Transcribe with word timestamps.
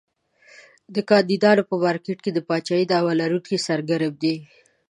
د 0.95 0.97
کاندیدانو 1.09 1.61
په 1.69 1.75
مارکېټ 1.83 2.17
کې 2.25 2.31
د 2.33 2.39
پاچاهۍ 2.47 2.85
دعوی 2.91 3.13
لرونکي 3.21 3.55
سرګرم 3.67 4.13
دي. 4.23 4.35